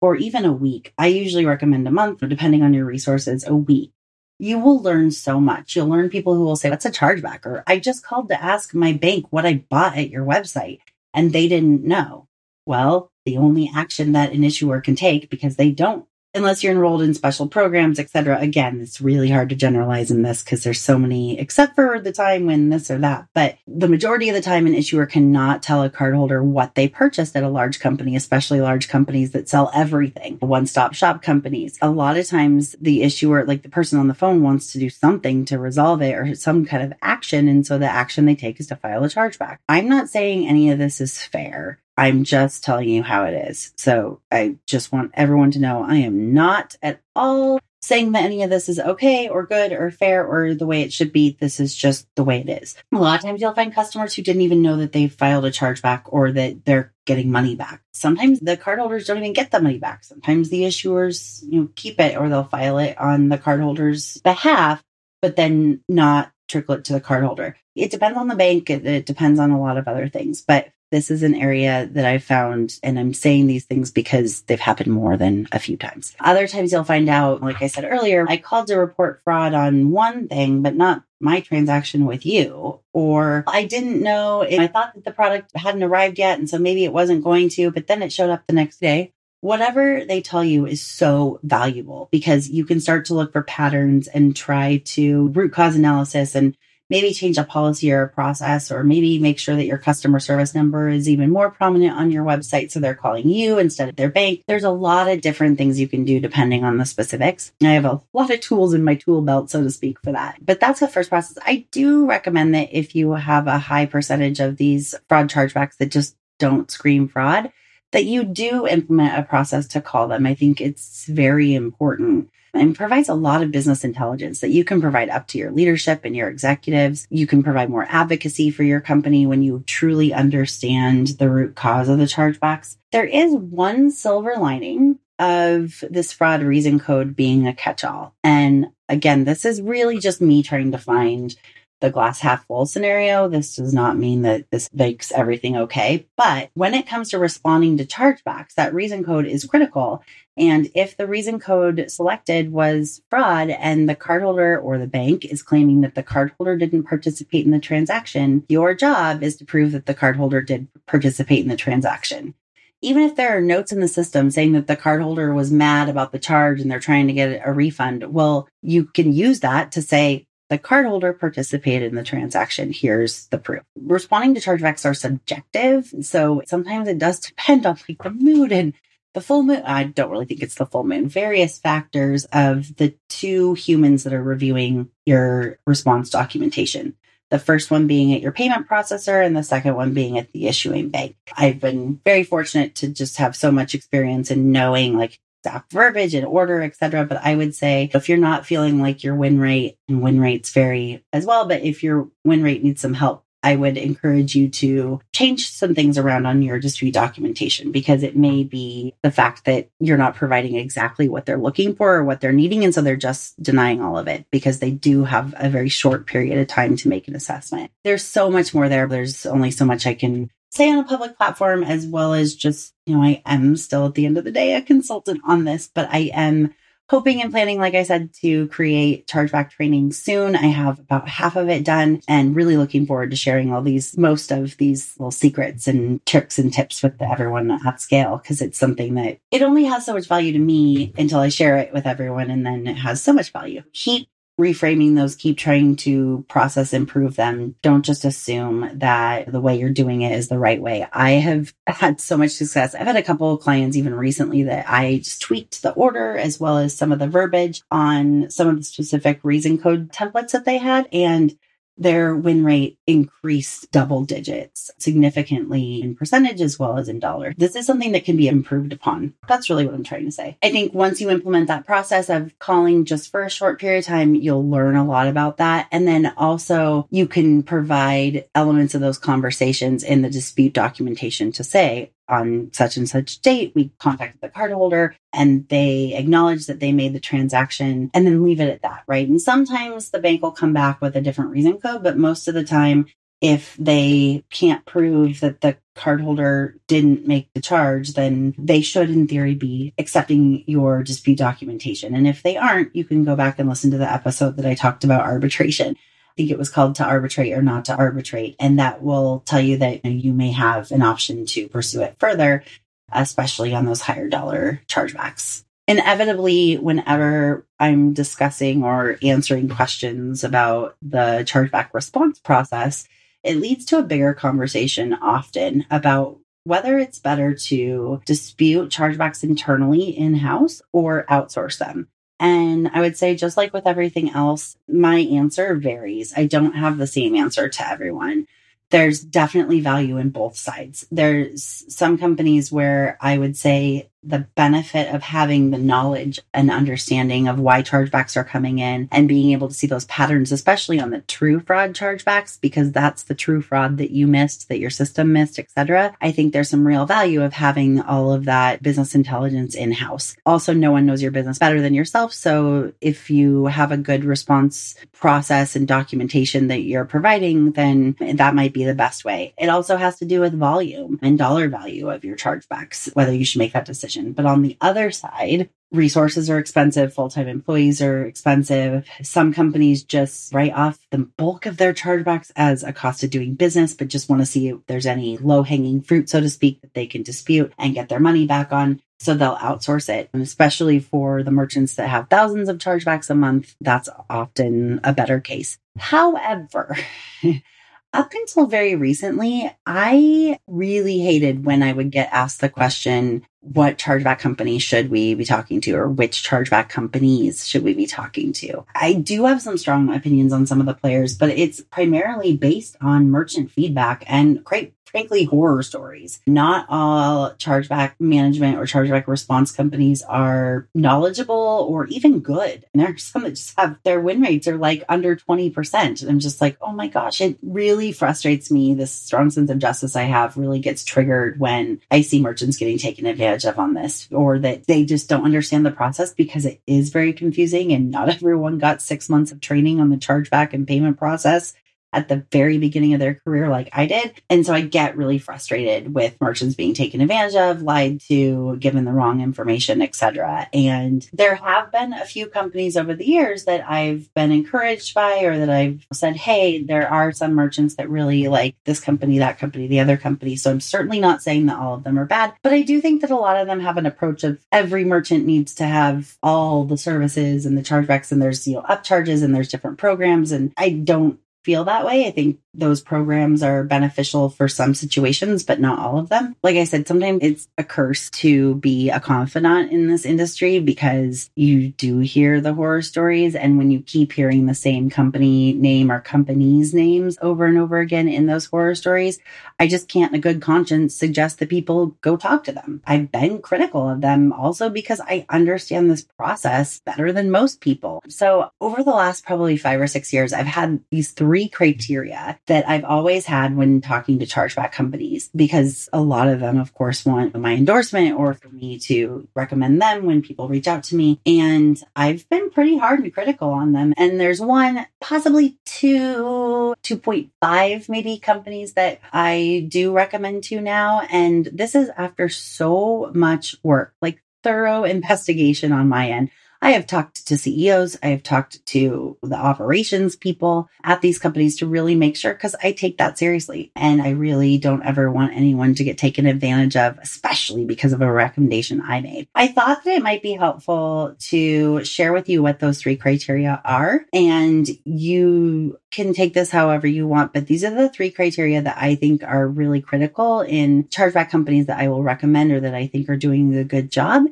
[0.00, 3.54] for even a week, I usually recommend a month, or depending on your resources, a
[3.54, 3.92] week.
[4.38, 5.74] You will learn so much.
[5.74, 7.44] You'll learn people who will say, What's a chargeback?
[7.44, 10.78] Or I just called to ask my bank what I bought at your website
[11.12, 12.28] and they didn't know.
[12.64, 17.02] Well, the only action that an issuer can take because they don't unless you're enrolled
[17.02, 18.38] in special programs, etc.
[18.38, 22.12] Again, it's really hard to generalize in this because there's so many, except for the
[22.12, 23.26] time when this or that.
[23.34, 27.36] But the majority of the time, an issuer cannot tell a cardholder what they purchased
[27.36, 31.78] at a large company, especially large companies that sell everything, one stop shop companies.
[31.82, 34.90] A lot of times, the issuer, like the person on the phone, wants to do
[34.90, 37.48] something to resolve it or some kind of action.
[37.48, 39.58] And so the action they take is to file a chargeback.
[39.68, 41.78] I'm not saying any of this is fair.
[41.98, 43.72] I'm just telling you how it is.
[43.76, 48.44] So I just want everyone to know I am not at all saying that any
[48.44, 51.36] of this is okay or good or fair or the way it should be.
[51.40, 52.76] This is just the way it is.
[52.94, 55.50] A lot of times you'll find customers who didn't even know that they filed a
[55.50, 57.82] chargeback or that they're getting money back.
[57.92, 60.04] Sometimes the cardholders don't even get the money back.
[60.04, 64.84] Sometimes the issuers, you know, keep it or they'll file it on the cardholder's behalf,
[65.20, 67.54] but then not trickle it to the cardholder.
[67.74, 68.70] It depends on the bank.
[68.70, 70.42] It, it depends on a lot of other things.
[70.46, 74.60] But this is an area that I found, and I'm saying these things because they've
[74.60, 76.14] happened more than a few times.
[76.20, 79.90] Other times you'll find out, like I said earlier, I called to report fraud on
[79.90, 82.80] one thing, but not my transaction with you.
[82.92, 86.38] Or I didn't know, I thought that the product hadn't arrived yet.
[86.38, 89.12] And so maybe it wasn't going to, but then it showed up the next day.
[89.40, 94.08] Whatever they tell you is so valuable because you can start to look for patterns
[94.08, 96.56] and try to root cause analysis and
[96.90, 100.54] maybe change a policy or a process, or maybe make sure that your customer service
[100.54, 102.70] number is even more prominent on your website.
[102.70, 104.42] So they're calling you instead of their bank.
[104.46, 107.52] There's a lot of different things you can do depending on the specifics.
[107.62, 110.36] I have a lot of tools in my tool belt, so to speak, for that.
[110.40, 111.38] But that's the first process.
[111.44, 115.90] I do recommend that if you have a high percentage of these fraud chargebacks that
[115.90, 117.52] just don't scream fraud,
[117.92, 120.26] that you do implement a process to call them.
[120.26, 124.80] I think it's very important and provides a lot of business intelligence that you can
[124.80, 127.06] provide up to your leadership and your executives.
[127.10, 131.88] You can provide more advocacy for your company when you truly understand the root cause
[131.88, 132.76] of the chargebacks.
[132.92, 138.14] There is one silver lining of this fraud reason code being a catch all.
[138.22, 141.34] And again, this is really just me trying to find
[141.80, 143.28] the glass half full scenario.
[143.28, 146.06] This does not mean that this makes everything okay.
[146.16, 150.02] But when it comes to responding to chargebacks, that reason code is critical.
[150.36, 155.42] And if the reason code selected was fraud and the cardholder or the bank is
[155.42, 159.86] claiming that the cardholder didn't participate in the transaction, your job is to prove that
[159.86, 162.34] the cardholder did participate in the transaction.
[162.80, 166.12] Even if there are notes in the system saying that the cardholder was mad about
[166.12, 169.82] the charge and they're trying to get a refund, well, you can use that to
[169.82, 172.72] say, the cardholder participated in the transaction.
[172.72, 173.62] Here's the proof.
[173.76, 175.92] Responding to chargebacks are subjective.
[176.02, 178.72] So sometimes it does depend on like the mood and
[179.14, 179.62] the full moon.
[179.64, 181.08] I don't really think it's the full moon.
[181.08, 186.94] Various factors of the two humans that are reviewing your response documentation.
[187.30, 190.46] The first one being at your payment processor and the second one being at the
[190.46, 191.16] issuing bank.
[191.36, 196.14] I've been very fortunate to just have so much experience in knowing like exact verbiage
[196.14, 197.04] and order, etc.
[197.04, 200.50] But I would say if you're not feeling like your win rate and win rates
[200.50, 204.48] vary as well, but if your win rate needs some help, I would encourage you
[204.48, 209.44] to change some things around on your dispute documentation because it may be the fact
[209.44, 212.64] that you're not providing exactly what they're looking for or what they're needing.
[212.64, 216.06] And so they're just denying all of it because they do have a very short
[216.06, 217.70] period of time to make an assessment.
[217.84, 218.88] There's so much more there.
[218.88, 222.74] There's only so much I can say on a public platform as well as just,
[222.86, 225.70] you know, I am still at the end of the day a consultant on this,
[225.72, 226.54] but I am
[226.88, 230.34] hoping and planning, like I said, to create chargeback training soon.
[230.34, 233.98] I have about half of it done and really looking forward to sharing all these,
[233.98, 238.58] most of these little secrets and tricks and tips with everyone at scale because it's
[238.58, 241.86] something that it only has so much value to me until I share it with
[241.86, 242.30] everyone.
[242.30, 243.62] And then it has so much value.
[243.74, 247.56] Keep reframing those, keep trying to process, improve them.
[247.62, 250.86] Don't just assume that the way you're doing it is the right way.
[250.92, 252.74] I have had so much success.
[252.74, 256.40] I've had a couple of clients even recently that I just tweaked the order as
[256.40, 260.44] well as some of the verbiage on some of the specific reason code templates that
[260.44, 260.88] they had.
[260.92, 261.36] And
[261.78, 267.34] their win rate increased double digits significantly in percentage as well as in dollar.
[267.36, 269.14] This is something that can be improved upon.
[269.26, 270.36] That's really what I'm trying to say.
[270.42, 273.86] I think once you implement that process of calling just for a short period of
[273.86, 275.68] time, you'll learn a lot about that.
[275.72, 281.44] And then also you can provide elements of those conversations in the dispute documentation to
[281.44, 286.72] say, on such and such date, we contacted the cardholder and they acknowledge that they
[286.72, 289.08] made the transaction and then leave it at that, right?
[289.08, 292.34] And sometimes the bank will come back with a different reason code, but most of
[292.34, 292.86] the time
[293.20, 299.08] if they can't prove that the cardholder didn't make the charge, then they should, in
[299.08, 301.94] theory, be accepting your dispute documentation.
[301.94, 304.54] And if they aren't, you can go back and listen to the episode that I
[304.54, 305.76] talked about arbitration.
[306.18, 308.36] Think it was called to arbitrate or not to arbitrate.
[308.38, 312.44] And that will tell you that you may have an option to pursue it further,
[312.92, 321.24] especially on those higher dollar chargebacks inevitably, whenever I'm discussing or answering questions about the
[321.26, 322.88] chargeback response process,
[323.22, 329.90] it leads to a bigger conversation often about whether it's better to dispute chargebacks internally
[329.90, 331.88] in house or outsource them.
[332.20, 336.12] And I would say, just like with everything else, my answer varies.
[336.16, 338.26] I don't have the same answer to everyone.
[338.70, 340.86] There's definitely value in both sides.
[340.90, 347.26] There's some companies where I would say the benefit of having the knowledge and understanding
[347.26, 350.90] of why chargebacks are coming in and being able to see those patterns, especially on
[350.90, 355.12] the true fraud chargebacks, because that's the true fraud that you missed, that your system
[355.12, 355.96] missed, etc.
[356.00, 360.16] I think there's some real value of having all of that business intelligence in house.
[360.24, 362.12] Also, no one knows your business better than yourself.
[362.12, 368.34] So if you have a good response process and documentation that you're providing, then that
[368.34, 369.34] might be the best way.
[369.36, 373.24] It also has to do with volume and dollar value of your chargebacks, whether you
[373.24, 374.12] should make that decision position.
[374.12, 378.86] But on the other side, resources are expensive, full time employees are expensive.
[379.02, 383.34] Some companies just write off the bulk of their chargebacks as a cost of doing
[383.34, 386.60] business, but just want to see if there's any low hanging fruit, so to speak,
[386.60, 388.80] that they can dispute and get their money back on.
[389.00, 390.10] So they'll outsource it.
[390.12, 394.92] And especially for the merchants that have thousands of chargebacks a month, that's often a
[394.92, 395.58] better case.
[395.78, 396.76] However,
[397.94, 403.78] Up until very recently, I really hated when I would get asked the question, what
[403.78, 408.32] chargeback company should we be talking to or which chargeback companies should we be talking
[408.34, 408.66] to?
[408.74, 412.76] I do have some strong opinions on some of the players, but it's primarily based
[412.82, 416.20] on merchant feedback and quite frankly horror stories.
[416.26, 422.64] Not all chargeback management or chargeback response companies are knowledgeable or even good.
[422.72, 426.02] And there are some that just have their win rates are like under 20%.
[426.02, 428.74] And I'm just like, oh my gosh, it really frustrates me.
[428.74, 432.78] This strong sense of justice I have really gets triggered when I see merchants getting
[432.78, 436.60] taken advantage of on this or that they just don't understand the process because it
[436.66, 440.66] is very confusing and not everyone got six months of training on the chargeback and
[440.66, 441.54] payment process
[441.92, 444.20] at the very beginning of their career like I did.
[444.28, 448.84] And so I get really frustrated with merchants being taken advantage of, lied to, given
[448.84, 450.48] the wrong information, etc.
[450.52, 455.20] And there have been a few companies over the years that I've been encouraged by
[455.20, 459.38] or that I've said, "Hey, there are some merchants that really like this company, that
[459.38, 462.34] company, the other company." So I'm certainly not saying that all of them are bad,
[462.42, 465.24] but I do think that a lot of them have an approach of every merchant
[465.26, 469.34] needs to have all the services and the chargebacks and there's, you know, upcharges and
[469.34, 471.18] there's different programs and I don't
[471.48, 472.06] feel that way.
[472.06, 476.34] I think those programs are beneficial for some situations, but not all of them.
[476.42, 481.30] Like I said, sometimes it's a curse to be a confidant in this industry because
[481.36, 483.34] you do hear the horror stories.
[483.34, 487.78] And when you keep hearing the same company name or companies' names over and over
[487.78, 489.18] again in those horror stories,
[489.58, 492.82] I just can't, in a good conscience, suggest that people go talk to them.
[492.86, 498.02] I've been critical of them also because I understand this process better than most people.
[498.08, 502.68] So over the last probably five or six years, I've had these three criteria that
[502.68, 507.06] I've always had when talking to chargeback companies because a lot of them, of course,
[507.06, 511.20] want my endorsement or for me to recommend them when people reach out to me.
[511.24, 513.94] And I've been pretty hard and critical on them.
[513.96, 521.02] And there's one, possibly two, 2.5 maybe companies that I do recommend to now.
[521.10, 526.30] And this is after so much work, like thorough investigation on my end.
[526.60, 527.96] I have talked to CEOs.
[528.02, 532.56] I have talked to the operations people at these companies to really make sure because
[532.62, 533.70] I take that seriously.
[533.76, 538.02] And I really don't ever want anyone to get taken advantage of, especially because of
[538.02, 539.28] a recommendation I made.
[539.34, 543.60] I thought that it might be helpful to share with you what those three criteria
[543.64, 544.04] are.
[544.12, 548.76] And you can take this however you want, but these are the three criteria that
[548.78, 552.86] I think are really critical in chargeback companies that I will recommend or that I
[552.88, 554.24] think are doing a good job.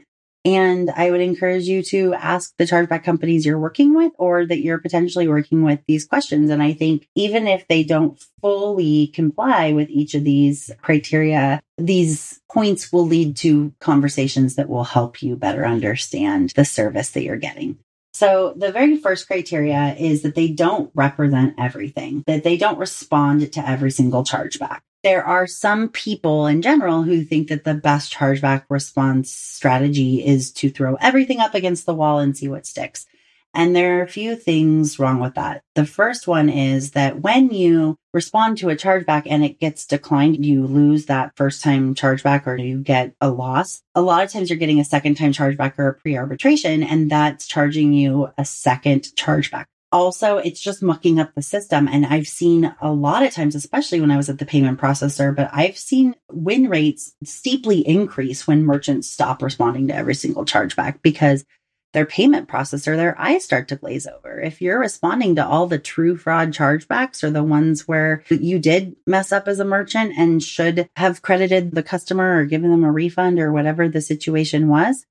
[0.47, 4.61] And I would encourage you to ask the chargeback companies you're working with or that
[4.61, 6.51] you're potentially working with these questions.
[6.51, 12.41] And I think even if they don't fully comply with each of these criteria, these
[12.49, 17.37] points will lead to conversations that will help you better understand the service that you're
[17.37, 17.79] getting.
[18.15, 23.53] So the very first criteria is that they don't represent everything, that they don't respond
[23.53, 24.79] to every single chargeback.
[25.07, 30.51] There are some people in general who think that the best chargeback response strategy is
[30.51, 33.07] to throw everything up against the wall and see what sticks.
[33.55, 35.63] And there are a few things wrong with that.
[35.77, 40.45] The first one is that when you respond to a chargeback and it gets declined,
[40.45, 43.83] you lose that first time chargeback or you get a loss.
[43.95, 47.09] A lot of times you're getting a second time chargeback or a pre arbitration, and
[47.09, 49.67] that's charging you a second chargeback.
[49.93, 51.89] Also, it's just mucking up the system.
[51.89, 55.35] And I've seen a lot of times, especially when I was at the payment processor,
[55.35, 61.03] but I've seen win rates steeply increase when merchants stop responding to every single chargeback
[61.03, 61.45] because
[61.93, 64.39] their payment processor, their eyes start to glaze over.
[64.39, 68.97] If you're responding to all the true fraud chargebacks or the ones where you did
[69.07, 72.93] mess up as a merchant and should have credited the customer or given them a
[72.93, 75.07] refund or whatever the situation was,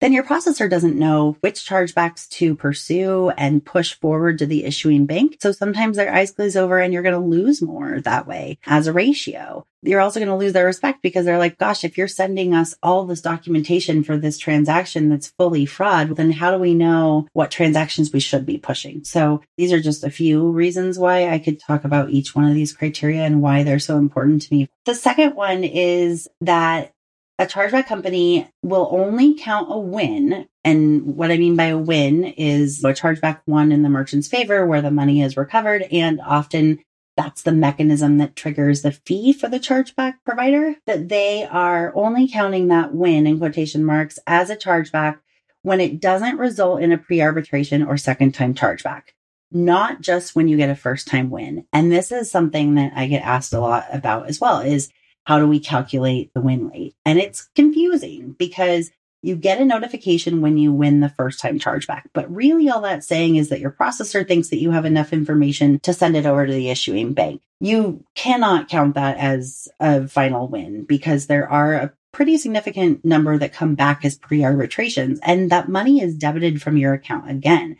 [0.00, 5.06] then your processor doesn't know which chargebacks to pursue and push forward to the issuing
[5.06, 5.36] bank.
[5.40, 8.86] So sometimes their eyes glaze over and you're going to lose more that way as
[8.86, 9.66] a ratio.
[9.82, 12.74] You're also going to lose their respect because they're like, gosh, if you're sending us
[12.82, 17.50] all this documentation for this transaction that's fully fraud, then how do we know what
[17.50, 19.04] transactions we should be pushing?
[19.04, 22.54] So these are just a few reasons why I could talk about each one of
[22.54, 24.68] these criteria and why they're so important to me.
[24.84, 26.92] The second one is that
[27.40, 30.46] a chargeback company will only count a win.
[30.62, 34.66] And what I mean by a win is a chargeback won in the merchant's favor
[34.66, 35.84] where the money is recovered.
[35.90, 36.80] And often
[37.16, 42.28] that's the mechanism that triggers the fee for the chargeback provider, that they are only
[42.28, 45.18] counting that win in quotation marks as a chargeback
[45.62, 49.04] when it doesn't result in a pre arbitration or second time chargeback,
[49.50, 51.66] not just when you get a first time win.
[51.72, 54.90] And this is something that I get asked a lot about as well is
[55.24, 56.94] how do we calculate the win rate?
[57.04, 58.90] And it's confusing because
[59.22, 62.04] you get a notification when you win the first time chargeback.
[62.14, 65.78] But really, all that's saying is that your processor thinks that you have enough information
[65.80, 67.42] to send it over to the issuing bank.
[67.60, 73.36] You cannot count that as a final win because there are a pretty significant number
[73.36, 77.76] that come back as pre arbitrations, and that money is debited from your account again.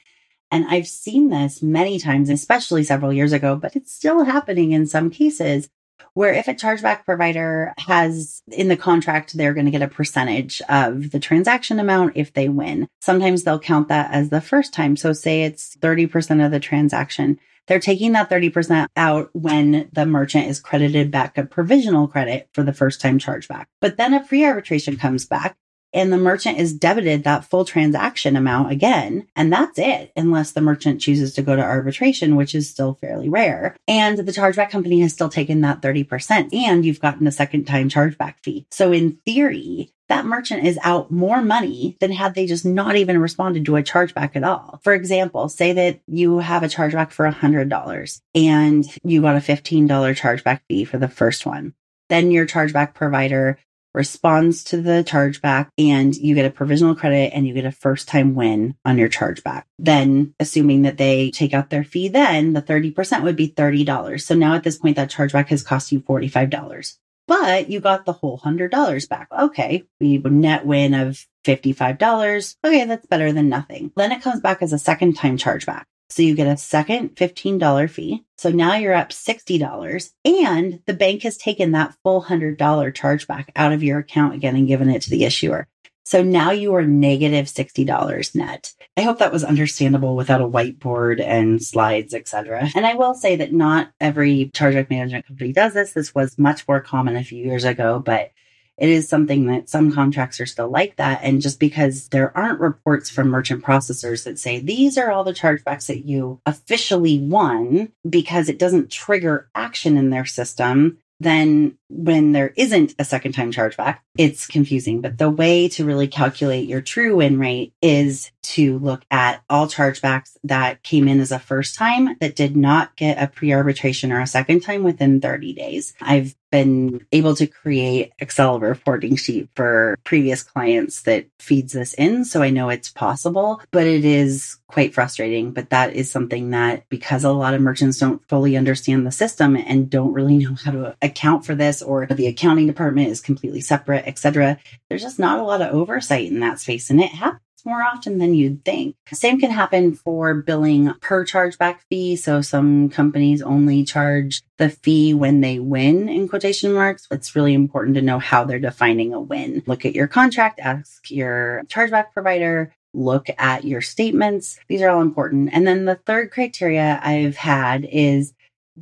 [0.53, 4.87] And I've seen this many times, especially several years ago, but it's still happening in
[4.87, 5.71] some cases
[6.15, 10.61] where if a chargeback provider has in the contract, they're going to get a percentage
[10.69, 12.89] of the transaction amount if they win.
[13.01, 14.97] Sometimes they'll count that as the first time.
[14.97, 17.39] So say it's 30% of the transaction.
[17.67, 22.63] They're taking that 30% out when the merchant is credited back a provisional credit for
[22.63, 23.67] the first time chargeback.
[23.81, 25.57] But then a pre arbitration comes back
[25.93, 29.27] and the merchant is debited that full transaction amount again.
[29.37, 33.29] And that's it, unless the merchant chooses to go to arbitration, which is still fairly
[33.29, 33.77] rare.
[33.89, 37.89] And the chargeback company has still taken that 30% and you've gotten a second time
[37.89, 38.67] chargeback fee.
[38.71, 43.21] So in theory, that merchant is out more money than had they just not even
[43.21, 44.81] responded to a chargeback at all.
[44.83, 49.89] For example, say that you have a chargeback for $100 and you got a $15
[49.89, 51.75] chargeback fee for the first one.
[52.09, 53.57] Then your chargeback provider
[53.95, 58.09] responds to the chargeback and you get a provisional credit and you get a first
[58.09, 59.65] time win on your chargeback.
[59.79, 64.21] Then assuming that they take out their fee, then the 30% would be $30.
[64.21, 66.97] So now at this point, that chargeback has cost you $45
[67.31, 69.29] but you got the whole hundred dollars back.
[69.31, 69.85] Okay.
[70.01, 72.57] We net win of $55.
[72.65, 72.85] Okay.
[72.87, 73.93] That's better than nothing.
[73.95, 75.85] Then it comes back as a second time chargeback.
[76.11, 78.25] So you get a second $15 fee.
[78.37, 83.73] So now you're up $60 and the bank has taken that full $100 chargeback out
[83.73, 85.69] of your account again and given it to the issuer.
[86.05, 88.73] So now you are negative $60 net.
[88.97, 92.69] I hope that was understandable without a whiteboard and slides, etc.
[92.75, 95.93] And I will say that not every chargeback management company does this.
[95.93, 98.33] This was much more common a few years ago, but
[98.81, 101.21] it is something that some contracts are still like that.
[101.23, 105.35] And just because there aren't reports from merchant processors that say these are all the
[105.35, 112.33] chargebacks that you officially won because it doesn't trigger action in their system, then when
[112.33, 115.03] there isn't a second time chargeback, it's confusing.
[115.03, 119.67] But the way to really calculate your true win rate is to look at all
[119.69, 124.11] chargebacks that came in as a first time that did not get a pre arbitration
[124.11, 125.93] or a second time within 30 days.
[126.01, 132.25] I've been able to create Excel reporting sheet for previous clients that feeds this in.
[132.25, 135.53] So I know it's possible, but it is quite frustrating.
[135.53, 139.57] But that is something that because a lot of merchants don't fully understand the system
[139.57, 143.61] and don't really know how to account for this or the accounting department is completely
[143.61, 144.59] separate, etc.
[144.89, 146.91] There's just not a lot of oversight in that space.
[146.91, 148.97] And it happens more often than you'd think.
[149.13, 152.17] Same can happen for billing per chargeback fee.
[152.17, 157.07] So some companies only charge the fee when they win in quotation marks.
[157.11, 159.63] It's really important to know how they're defining a win.
[159.67, 164.59] Look at your contract, ask your chargeback provider, look at your statements.
[164.69, 165.51] These are all important.
[165.53, 168.33] And then the third criteria I've had is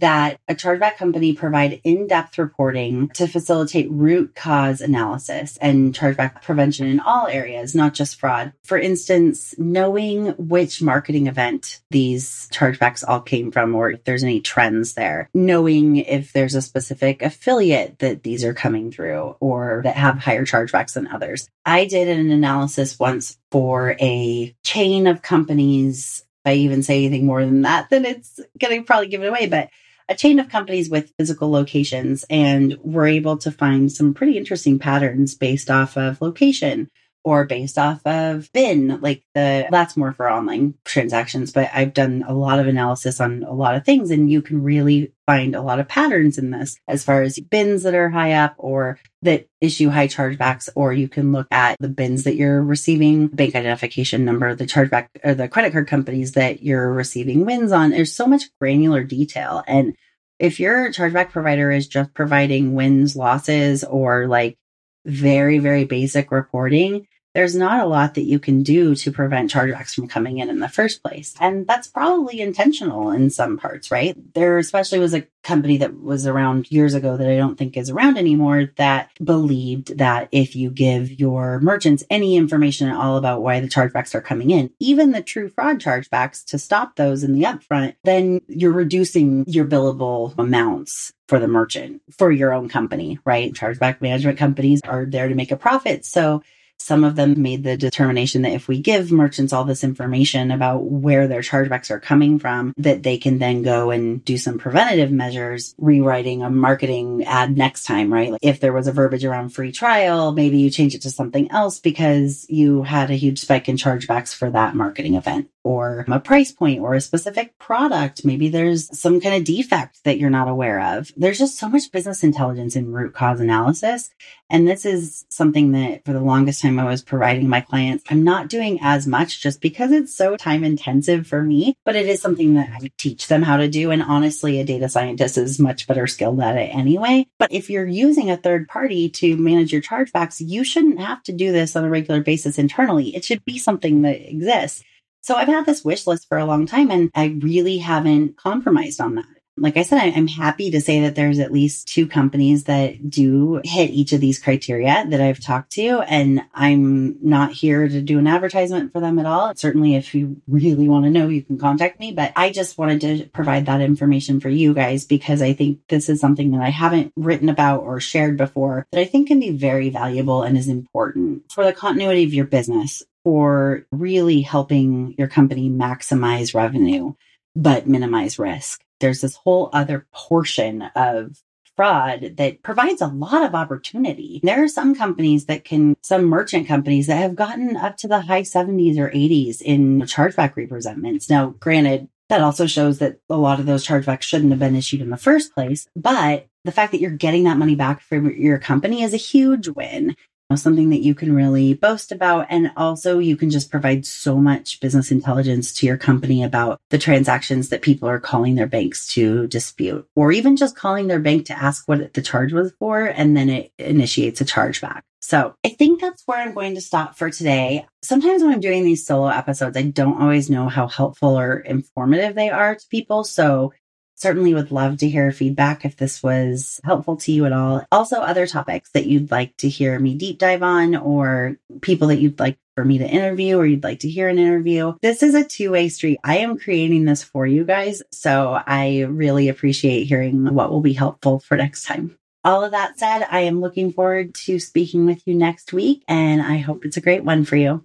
[0.01, 6.87] that a chargeback company provide in-depth reporting to facilitate root cause analysis and chargeback prevention
[6.87, 8.53] in all areas, not just fraud.
[8.65, 14.41] For instance, knowing which marketing event these chargebacks all came from or if there's any
[14.41, 19.97] trends there, knowing if there's a specific affiliate that these are coming through or that
[19.97, 21.49] have higher chargebacks than others.
[21.65, 26.25] I did an analysis once for a chain of companies.
[26.45, 29.29] If I even say anything more than that, then it's going to probably give it
[29.29, 29.47] away.
[29.47, 29.71] But
[30.09, 34.79] a chain of companies with physical locations, and we're able to find some pretty interesting
[34.79, 36.91] patterns based off of location
[37.25, 41.53] or based off of bin, like the that's more for online transactions.
[41.53, 44.63] But I've done a lot of analysis on a lot of things, and you can
[44.63, 48.33] really find a lot of patterns in this as far as bins that are high
[48.33, 52.63] up or that issue high chargebacks, or you can look at the bins that you're
[52.63, 57.73] receiving, bank identification number, the chargeback or the credit card companies that you're receiving wins
[57.73, 57.91] on.
[57.91, 59.65] There's so much granular detail.
[59.67, 59.97] And
[60.39, 64.57] if your chargeback provider is just providing wins, losses, or like
[65.05, 67.09] very, very basic reporting,
[67.39, 70.59] there's not a lot that you can do to prevent chargebacks from coming in in
[70.59, 71.37] the first place.
[71.39, 74.17] And that's probably intentional in some parts, right?
[74.35, 77.91] There especially was a company that was around years ago that I don't think is
[77.91, 83.41] around anymore that believed that if you give your merchants any information at all about
[83.41, 87.35] why the chargebacks are coming in, even the true fraud chargebacks to stop those in
[87.35, 93.21] the upfront, then you're reducing your billable amounts for the merchant for your own company,
[93.25, 93.53] right?
[93.53, 96.05] Chargeback management companies are there to make a profit.
[96.05, 96.43] So
[96.79, 100.85] some of them made the determination that if we give merchants all this information about
[100.85, 105.11] where their chargebacks are coming from, that they can then go and do some preventative
[105.11, 108.33] measures, rewriting a marketing ad next time, right?
[108.33, 111.51] Like if there was a verbiage around free trial, maybe you change it to something
[111.51, 116.21] else because you had a huge spike in chargebacks for that marketing event or a
[116.21, 118.25] price point or a specific product.
[118.25, 121.13] Maybe there's some kind of defect that you're not aware of.
[121.17, 124.11] There's just so much business intelligence in root cause analysis.
[124.51, 128.05] And this is something that for the longest time I was providing my clients.
[128.09, 132.07] I'm not doing as much just because it's so time intensive for me, but it
[132.07, 133.91] is something that I teach them how to do.
[133.91, 137.27] And honestly, a data scientist is much better skilled at it anyway.
[137.39, 141.33] But if you're using a third party to manage your chargebacks, you shouldn't have to
[141.33, 143.15] do this on a regular basis internally.
[143.15, 144.83] It should be something that exists.
[145.21, 149.01] So I've had this wish list for a long time and I really haven't compromised
[149.01, 149.27] on that.
[149.61, 153.61] Like I said, I'm happy to say that there's at least two companies that do
[153.65, 156.01] hit each of these criteria that I've talked to.
[156.01, 159.55] And I'm not here to do an advertisement for them at all.
[159.55, 162.13] Certainly, if you really want to know, you can contact me.
[162.13, 166.09] But I just wanted to provide that information for you guys because I think this
[166.09, 169.51] is something that I haven't written about or shared before that I think can be
[169.51, 175.29] very valuable and is important for the continuity of your business for really helping your
[175.29, 177.13] company maximize revenue,
[177.55, 178.83] but minimize risk.
[179.01, 181.43] There's this whole other portion of
[181.77, 184.41] fraud that provides a lot of opportunity.
[184.43, 188.21] There are some companies that can, some merchant companies that have gotten up to the
[188.23, 191.31] high 70s or 80s in chargeback representments.
[191.31, 195.01] Now, granted, that also shows that a lot of those chargebacks shouldn't have been issued
[195.01, 198.59] in the first place, but the fact that you're getting that money back from your
[198.59, 200.17] company is a huge win
[200.57, 202.47] something that you can really boast about.
[202.49, 206.99] And also you can just provide so much business intelligence to your company about the
[206.99, 211.47] transactions that people are calling their banks to dispute, or even just calling their bank
[211.47, 213.05] to ask what the charge was for.
[213.05, 215.03] And then it initiates a chargeback.
[215.21, 217.85] So I think that's where I'm going to stop for today.
[218.03, 222.35] Sometimes when I'm doing these solo episodes, I don't always know how helpful or informative
[222.35, 223.25] they are to people.
[223.25, 223.73] So
[224.19, 227.87] Certainly would love to hear feedback if this was helpful to you at all.
[227.93, 232.19] Also, other topics that you'd like to hear me deep dive on, or people that
[232.19, 234.95] you'd like for me to interview, or you'd like to hear an interview.
[235.03, 236.19] This is a two way street.
[236.25, 238.03] I am creating this for you guys.
[238.11, 242.19] So I really appreciate hearing what will be helpful for next time.
[242.45, 246.43] All of that said, I am looking forward to speaking with you next week, and
[246.43, 247.85] I hope it's a great one for you.